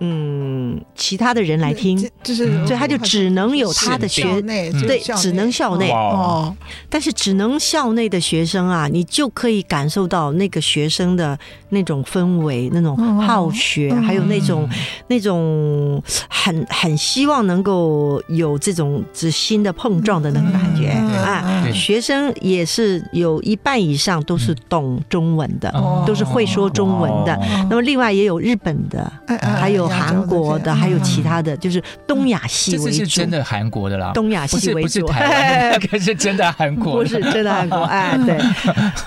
[0.00, 6.54] 嗯，其他的人来听，就是，所以他就只能有他的学内，对，只能校内哦。
[6.88, 11.36] 但是只能校内的学生啊，你就可以感受到那个学生的
[11.70, 14.68] 那种氛围，那种好学，还有那种
[15.08, 21.66] 那种很很希望能够有这种之新的碰撞的那种感觉啊。
[21.74, 25.72] 学生也是有一半以上都是懂中文的，
[26.06, 27.36] 都是会说中文的。
[27.68, 29.87] 那么另外也有日本的，还有。
[29.88, 32.84] 韩国的还有其他的，就是东亚系为主。
[32.86, 35.00] 这是真的韩国的啦，东亚系为主。
[35.00, 36.94] 不是台湾， 可是真的韩国。
[36.94, 38.38] 不是真的韩国，哎， 对。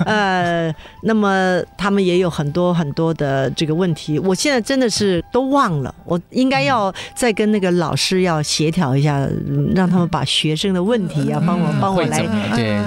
[0.05, 0.73] 呃，
[1.03, 9.27] 那么他们也有很多很多的这个问题，我现在真的是都忘了，我应该要再跟那个老师要协调一下，
[9.75, 12.25] 让他们把学生的问题啊，帮我帮我来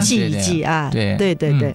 [0.01, 0.89] 记一记啊。
[0.93, 1.75] 对对对对。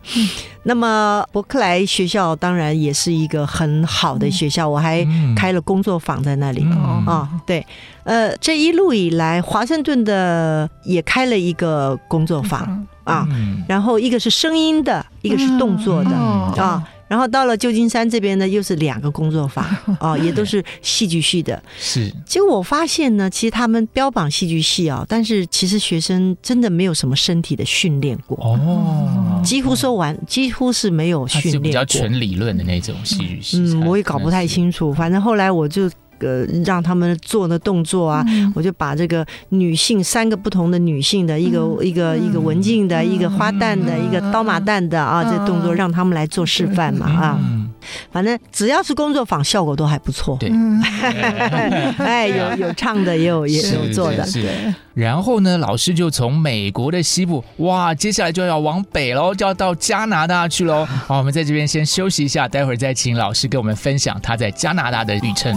[0.69, 5.03] 那么伯克莱学校当然也是一个很好的学校，我还
[5.35, 6.63] 开了工作坊在那里。
[6.71, 7.27] 啊、哦。
[7.43, 7.65] 对，
[8.03, 12.85] 呃，这一路以来，华盛顿的也开了一个工作坊。
[13.03, 13.27] 啊，
[13.67, 16.11] 然后一个是声音的，一个是动作的。
[16.11, 16.83] 啊。
[17.09, 19.65] 然后到了旧金山这边呢，又是两个工作坊
[19.99, 21.61] 啊， 也都是戏剧系的。
[21.77, 33.57] 是，结果我发现呢，其实他们标榜戏剧系啊，但是其实学生真的没有什么身体的训练过哦，几乎说完，几乎是没有训练过，比较纯理论的那种戏剧系。
[33.57, 35.89] 嗯，我也搞不太清楚，反正后来我就。
[36.19, 47.69] 个让他们做的动作啊，嗯、我就把这个女性三个不同的女性的一个、嗯、一个一个文静的、嗯、一个花旦的、嗯、一个刀马旦的啊，嗯、这动作让他们来做示范嘛啊，嗯、
[48.11, 50.37] 反正只要是工作坊，效果都还不错。
[50.39, 50.51] 对，
[51.97, 54.25] 哎，有 有唱的，也有也有做的。
[54.25, 54.47] 是。
[54.93, 60.85] 然后呢，老师就从美国的西部，哇，接下来就要往北喽，就要到加拿大去喽。
[60.85, 65.55] 好，我们在这边先休息一下，待会儿再请老师给我们分享他在加拿大的旅程。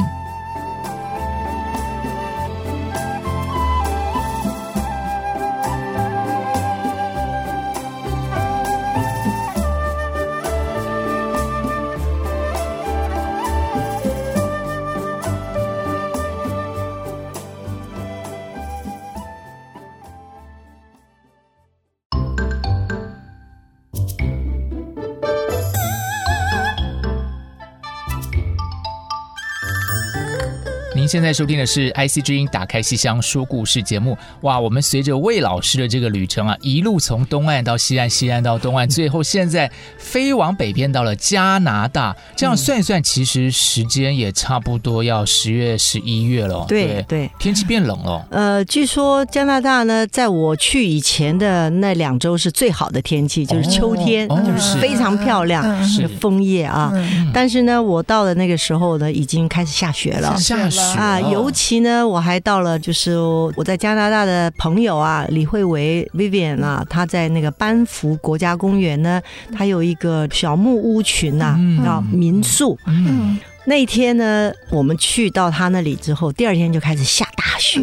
[31.13, 34.17] 现在收听的是 IC 之音打开西厢说故事节目。
[34.41, 42.17] 哇，我们随着魏老师的这个旅程啊，一路从东岸到西岸，西岸到东岸，最后现在飞往北边到了加拿大。
[42.35, 46.65] 这样算一算，其实时间也差不多要十月、十一月了。
[46.67, 48.27] 对对，对天气变冷了。
[48.31, 56.91] 呃，据说加拿大呢，在我去以前的那两周是最好的天气，就是秋天，哦、就是非常漂亮，哦、是枫叶啊。
[56.95, 61.02] 嗯、但是呢，我到了那个时候呢，已经开始下雪了，下雪。
[61.03, 63.19] 啊，尤其呢，我还到了，就是
[63.57, 69.21] 我在加拿大的朋友啊，李慧维 Vivian 啊，他在那个班夫国家公园呢，
[69.53, 72.79] 他有一个小木屋群呐，啊，民宿。
[72.87, 73.37] 嗯。
[73.65, 77.81] 那天呢，我们去到他那里之后，第二天就开始下大雪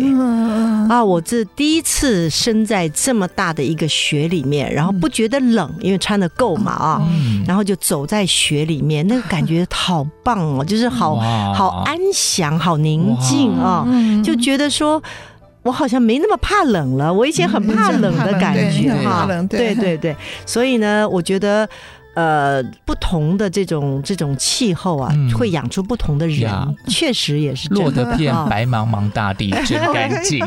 [0.89, 1.01] 啊！
[1.01, 7.01] 我这第一次身在这么大的一个雪里面，然后不觉得冷，因为穿的够嘛啊！
[7.47, 11.15] 然后就走在雪里面，那个感觉好棒哦，就是好
[11.53, 13.87] 好安详、好宁静啊！
[14.21, 15.01] 就觉得说，
[15.63, 17.13] 我好像没那么怕冷了。
[17.13, 20.13] 我以前很怕冷的感觉哈，对对对，
[20.45, 21.69] 所以呢，我觉得。
[22.15, 26.51] 呃，不同的这种这种气候啊，嗯、会养出不同的人，
[26.87, 30.39] 确实也是落得片白茫茫大地 真干净。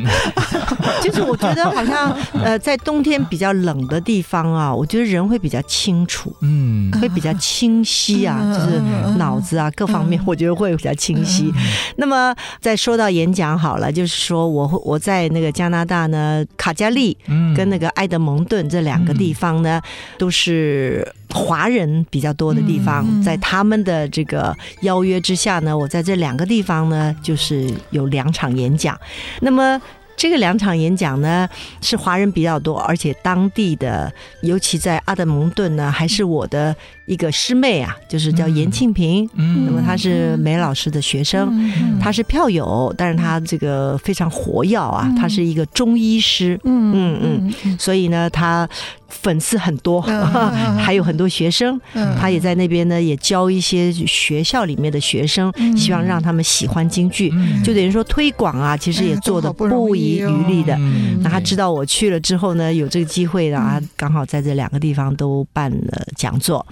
[1.02, 8.78] 就是我觉得好像 呃，在冬天比较冷的地方啊，我觉得人会比较清楚，嗯，会比较清晰啊，就是
[9.16, 11.50] 脑子啊各方面，我觉得会比较清晰。
[11.96, 17.16] 那么再说到演讲好了，就是说我我在那个加拿大呢，卡加利
[17.56, 19.80] 跟那个埃德蒙顿这两个地方呢，
[20.18, 21.10] 都是。
[21.32, 28.98] 华人比较多的地方，在他们的这个邀约之下呢，我在这两个地方呢，就是有两场演讲。
[29.40, 29.80] 那么
[30.16, 31.48] 这个两场演讲呢，
[31.80, 34.12] 是华人比较多，而且当地的，
[34.42, 36.74] 尤其在阿德蒙顿呢，还是我的。
[37.12, 48.68] 一个师妹啊，就是叫严庆平，嗯，那么她是梅老师的学生，嗯，她是票友，但是她这个非常活跃啊，她是一个中医师，嗯嗯嗯，所以呢，她
[49.08, 50.00] 粉丝很多，
[50.80, 51.78] 还有很多学生，
[52.18, 57.30] 她也在那边呢，也教一些学校里面的学生，希望让他们喜欢京剧，
[57.62, 60.76] 就等于说推广啊，其实也做的不遗余力的。
[61.20, 66.64] 那她知道我去了之后呢，有这个机会啊，刚好在这两个地方都办了讲座。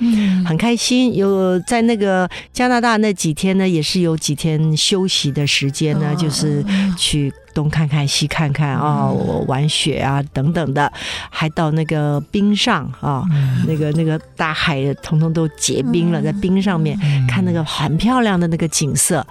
[0.47, 6.65] 很开心，有在那个加拿大那几天呢，也是有几天休息的时间呢，就是
[6.97, 7.33] 去。
[7.55, 10.93] 东看看西看看啊，我玩雪啊等等的，
[11.31, 13.25] 还到那个冰上啊，
[13.67, 16.99] 那个那个大海通通都结冰了，在冰上面
[17.29, 19.27] 看那个很漂亮的那个景色。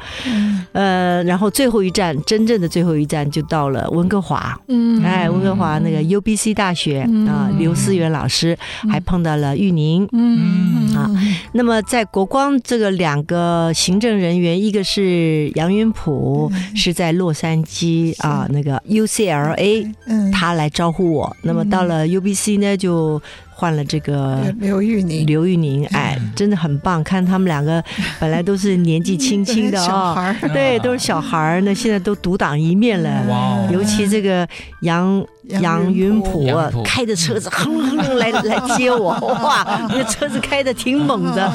[0.72, 4.60] 呃，然后最后一站，真正的最后一站就到了温哥华。
[4.68, 8.58] 嗯，哎，温哥华那个 UBC 大学啊，刘思源老师
[8.90, 10.08] 还碰到了玉宁。
[10.12, 10.94] 嗯。
[10.96, 11.10] 啊，
[11.54, 18.09] 那么在国光这个两个行政人员，一个是杨云普，是在洛杉矶。
[18.20, 21.36] 啊，那个 UCLA，嗯他来招呼我。
[21.44, 23.22] 那么到了 UBC 呢，就。
[23.60, 27.04] 换了这个刘玉宁，刘玉宁，哎，真的很棒。
[27.04, 27.84] 看他们两个
[28.18, 33.22] 本来都是年纪轻轻的哦，对，都是小孩儿，那现在都独当一面了。
[33.28, 33.70] 哇！
[33.70, 34.48] 尤其这个
[34.84, 35.22] 杨
[35.62, 36.48] 杨云普
[36.84, 39.12] 开着车子哼哼哼来来接我，
[39.44, 41.46] 哇，那车子开的挺猛的。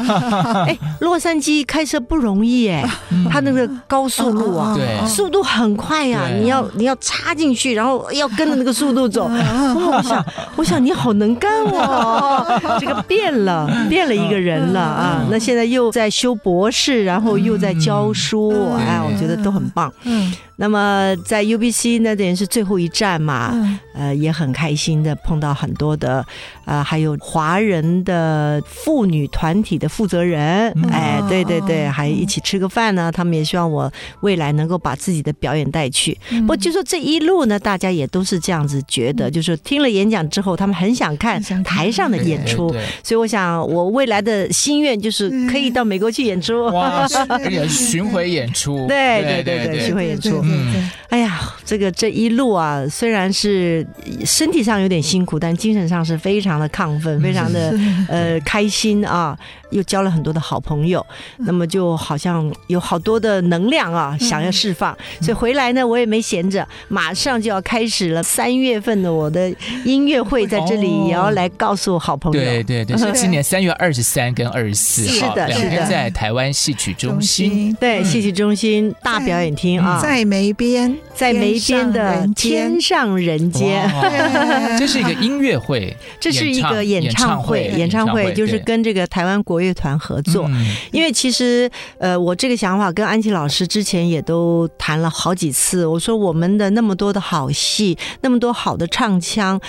[0.67, 2.85] 哎，洛杉矶开车不容易哎，
[3.31, 4.77] 他那个高速路啊，
[5.07, 9.31] 速度很快呀，你要你要插进去，然后要跟着那个速度走。
[9.31, 10.25] 我想，
[10.57, 12.45] 我想你好能干哦。
[12.45, 15.25] 哦， 这个变了，变了一个人了啊！
[15.31, 19.93] 那现在又在修博士，然后又在教书，哎，我觉得都很棒。
[20.05, 20.33] 嗯。
[20.57, 26.19] 那么在 UBC 那等于是最后一站嘛，嗯、呃，也很开心的碰到很多的
[26.65, 33.11] 啊、呃，还有华人的妇女团体的负责人，嗯、哎，对对对，还一起吃个饭呢。
[33.11, 33.91] 他们也希望我
[34.21, 36.17] 未来能够把自己的表演带去。
[36.31, 42.69] 嗯、不过就说这一路呢，大家也都是这样子觉得，嗯、就是听了演讲之后，他们很想看台上的演出。
[43.03, 47.05] 所以我想，我未来的心愿就是可以到美国去演出，哇，
[47.69, 50.44] 巡回演出，对对对对，巡回演出。
[50.45, 53.87] 嗯，哎呀，这个这一路啊，虽然是
[54.25, 57.75] 身体上有点辛苦，但精神上是非常的亢奋，非常的
[58.09, 59.39] 呃开心啊，
[59.75, 61.05] 又交了很多的好朋友，
[61.37, 69.55] 那么就好像有好多的能量啊，想要释放，所以回来呢，我也没闲着，马上就要开始了三月份的我的
[69.85, 80.25] 音乐会，在这里也要来告诉好朋友，对对对，是今 年三月二十三跟二十四号，两天在台湾戏曲中心，对，戏曲中心大表演厅啊，在。
[80.25, 83.87] 梅边，在梅边的天上人间，
[84.79, 90.49] 这是一个音乐会，这是一个演唱会，演唱会就是跟这个台湾国乐团合作。
[90.93, 95.87] 因为其实，呃，我这个想法跟安琪老师之前也都谈了好几次。
[95.87, 99.61] 我说我们的那么多的好戏，那么多好的唱腔。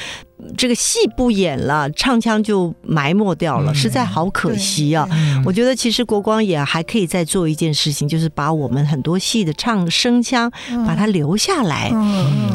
[0.57, 5.07] 这个戏不演了，唱腔就埋没掉了，实在好可惜啊！
[5.45, 10.51] 我觉得其实国光也还可以再做一件事情，就是把我们很多戏的唱声腔
[10.85, 11.89] 把它留下来。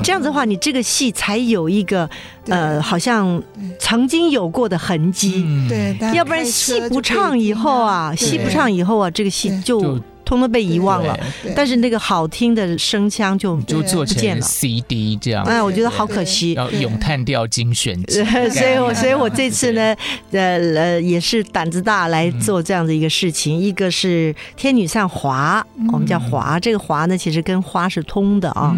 [0.04, 2.08] 这样子的话，你这个戏才有一个
[2.48, 3.42] 呃，好像
[3.78, 5.44] 曾经有过的痕迹。
[5.68, 9.98] 对，要不然戏不唱以后啊，戏不唱以后啊，这个戏就。
[10.30, 11.18] 通通被遗忘了，
[11.56, 15.42] 但是那个好听的声腔就就做成 CD 这样。
[15.42, 16.52] 哎，我觉得好可惜。
[16.52, 18.22] 要咏叹调精选集，
[18.54, 19.92] 所以我所以我这次呢，
[20.30, 23.58] 呃呃，也是胆子大来做这样的一个事情。
[23.58, 28.72] 一个是天女散华，我们叫华，这个华呢其实跟花是通的啊。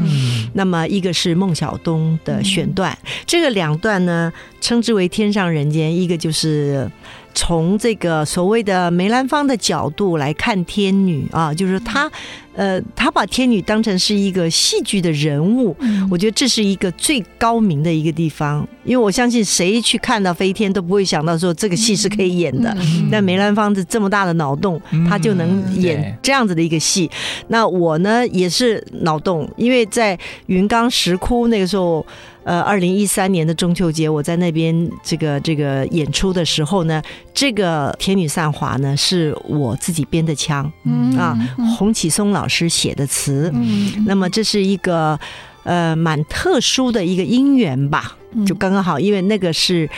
[0.54, 2.96] 那么一个是孟小冬的选段，
[3.26, 4.32] 这个两段呢
[4.62, 6.90] 称之为天上人间，一个就是。
[7.34, 12.10] 从这个所谓的梅兰芳的角度来看天女啊，就是他。
[12.54, 18.68] 呃，他把天女当成是一个戏剧的人物，嗯，我觉得这是一个最高明的一个地方。
[18.84, 22.70] 因为我相信谁去看到飞天都不会想到说这个戏是可以演的。
[22.78, 24.78] 嗯，但梅兰芳的这么大的脑洞，
[25.08, 27.10] 他就能演这样子的一个戏。
[27.10, 32.04] 嗯，那我呢也是脑洞，因为在云冈石窟那个时候。
[32.44, 41.16] 呃，二零一三年的中秋节，我在那边这个这个演出的时候呢，这个《天女散华》呢是我自己编的腔，嗯。
[41.16, 41.36] 啊，
[41.78, 45.18] 洪启松老师写的词，嗯，那么这是一个
[45.62, 48.16] 呃蛮特殊的一个姻缘吧，
[48.46, 49.88] 就刚刚好，因为那个是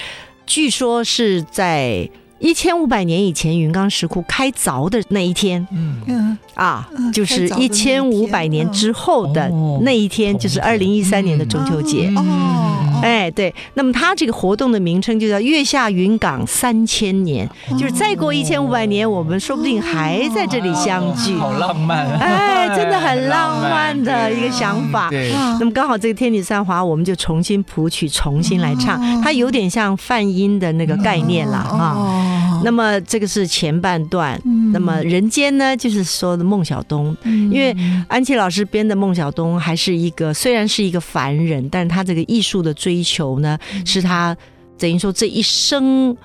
[0.47, 2.09] 据说是在。
[2.45, 12.13] 一千五百年以前，云冈石窟开凿的那一天，嗯啊，就是一千五百年之后的那一天，就是二零一三年的中秋节。
[12.15, 17.49] 哦，哎，对，那么它这个活动的名称就叫“月下云冈三千年”，
[17.81, 21.35] 就是再过一千五百年，我们说不定还在这里相聚。
[21.37, 25.09] 好浪漫，哎，真的很浪漫的一个想法。
[25.09, 32.34] 对，那么刚好这个《天女散华》，我们就重新谱曲，重新来唱，它有点像泛音的那个概念了啊。
[32.65, 37.77] 那么这个是前半段，嗯、那么人间呢，就是说的孟小冬，嗯、因为
[38.09, 44.37] 安琪老师编的孟小冬还是一个虽然是一个凡人，但是他这个艺术的追求呢，嗯、是他
[44.79, 46.17] 等于说这一生。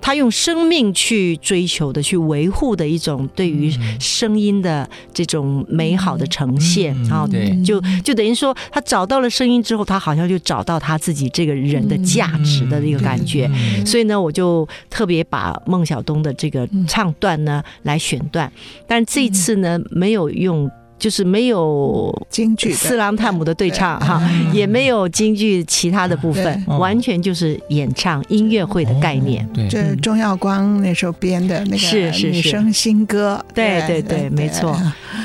[0.00, 3.70] 他用生命去追求的、去维护的一种对于
[4.00, 13.50] 声音的这种美好的呈现啊，对，就就等于说他找到了声音之后，他好像就找到他自己这个人的价值的一个感觉。
[13.84, 18.50] 所以呢，我就特别把孟小冬的这个唱段呢来选段，
[18.86, 20.70] 但这一次呢没有用。
[20.98, 24.20] 就是没有京剧四郎探母的对唱哈，
[24.52, 29.48] 也没有京剧其他的部分，完全就是演唱音乐会的概念。
[29.54, 34.76] 对，这钟耀光那时候编的那个是是女生新歌，对对对，没错。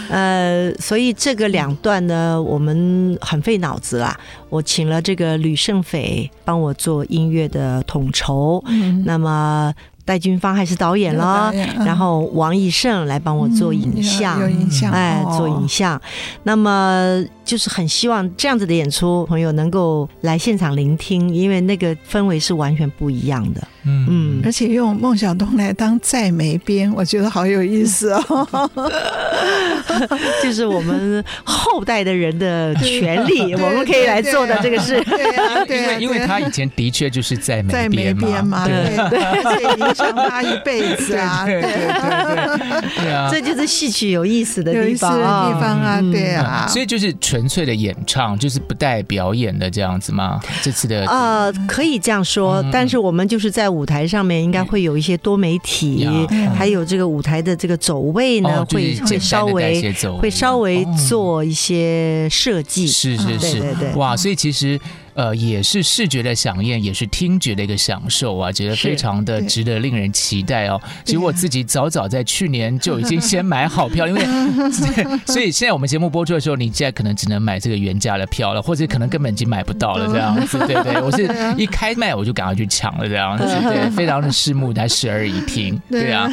[0.10, 4.16] 呃，所以这个两段呢，我们很费脑子啦。
[4.50, 8.64] 我请了这个吕胜斐帮我做音乐的统筹，
[9.06, 9.74] 那么。
[10.06, 16.00] 戴军芳还是导演了，嗯、然后王义胜来帮我做影像，有影像，哎，做影像。
[16.44, 23.68] 那么就是很希望这样子的演出，朋友能够来现场聆听，因为那个氛围是完全不一样的。
[23.86, 28.70] 嗯，嗯，而且用孟小冬来当在眉编，我觉得好有意思哦。
[30.42, 35.02] 就是我们后代的人的权利，我们可以来做的这个事。
[35.04, 41.44] 对啊，对，因为因为他以前的确就是在眉编嘛，对对，而且影响他一辈子啊。
[41.46, 46.66] 对对对对啊， 这就是戏曲有意思的地方地方啊，对啊。
[46.70, 50.40] 所以就是纯粹的演唱，就是不带表演的这样子吗？
[50.62, 53.73] 这次的呃，可以这样说，但是我们就是在。
[53.74, 56.08] 舞台上面应该会有一些多媒体，
[56.56, 62.88] 还有这个舞台的这个走位呢，会会稍微会稍微做一些设计。
[62.88, 63.94] 是是是，对对。
[63.96, 64.80] 哇，所以其实。
[65.14, 70.82] 呃，也是视觉的饗宴，也是听觉的一个享受啊，觉得非常的值得令人期待哦。
[71.06, 74.26] 其实我自己早早在去年就已经先买好票，因为
[75.28, 81.00] 所以现在我们节目播出的时候，你现在可能只能买这个原价的票了，或者可能根本已经买不到了这样子，对对。
[81.00, 86.28] 我是一开卖我就赶快去抢了这样子，对，非常的拭目来视而以听，对啊，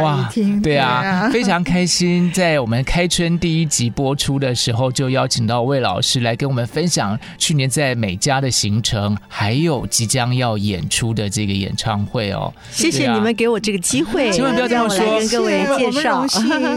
[0.00, 8.16] 哇，对啊，非常开心，在我们开春第一集播出的时候，就邀请到魏老师来跟我们分享去年在美。
[8.22, 12.52] 家的行程，还有即将要演出的这个演唱会哦。
[12.70, 15.04] 谢谢你们给我这个机会，千万不要这样说。
[15.18, 16.24] 跟各位介绍，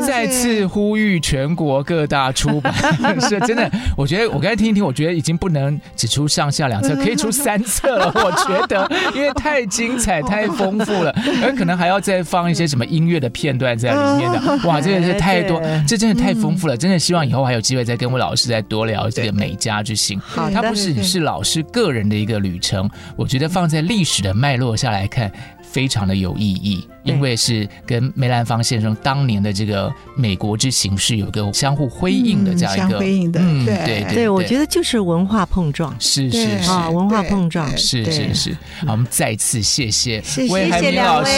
[0.06, 2.74] 再次呼吁全国各大出版
[3.22, 8.12] 社，真的， 我觉得我刚才听一听，我觉得已经不能只出上下两册，可以出三册了。
[8.16, 14.42] 我觉得，因为太精彩、太丰富了，而可能还要再放一些什么音乐的片段在里面的。
[14.68, 16.76] 哇，真的是太多，这真的太丰富了。
[16.76, 20.20] 真的希望以后还有机会再跟我老师再多聊这个美家之行。
[20.20, 21.35] 好，他不是是老。
[21.36, 25.30] 老师个人的一个旅程，我觉得放在历史的脉络下来看，
[25.62, 26.88] 非常的有意义。
[27.06, 33.86] 因为是跟梅兰芳先生当年的这个美国之行是有个相互辉映的这样一个，辉映的，对。
[33.86, 36.70] 对对，我觉得就是文化碰撞，是是是。
[36.70, 38.58] 啊，文化碰撞，是是是。
[38.86, 41.32] 好，我们再次谢谢魏海敏老师，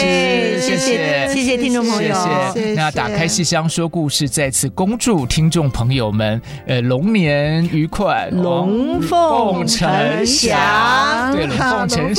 [0.60, 2.14] 谢谢谢谢听众朋友，
[2.54, 2.74] 谢谢。
[2.74, 12.14] 那打开戏箱说故事，再次恭祝听众朋友们，呃，龙年愉快，龙凤呈祥，对，龙凤呈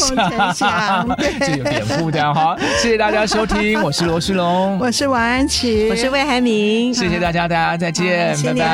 [0.53, 1.07] 祥，
[1.39, 2.55] 这有典故的哈。
[2.81, 8.67] 谢谢大家收收听， 我是罗世龙，我是王安琪，我是魏海明，谢谢大家，大家再见，拜拜，新年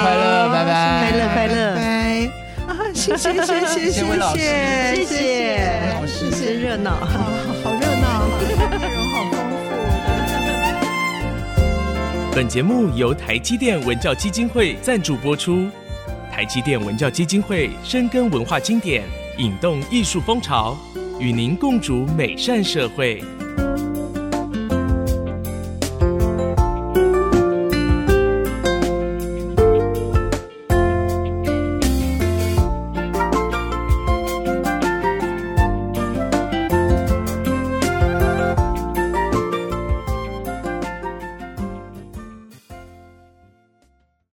[0.00, 2.30] 快乐，拜拜，快乐快乐，拜，
[2.68, 3.90] 啊，谢谢谢谢谢谢。
[3.90, 6.54] 谢谢，谢谢。
[6.54, 8.28] 热闹，好热闹，
[8.78, 9.66] 内容好丰富。
[12.32, 15.66] 本节目由台积电文教基金会赞助播出，
[16.30, 19.02] 台积电文教基金会深耕文化经典，
[19.38, 20.76] 引动艺术风潮，
[21.18, 23.20] 与您共筑美善社会。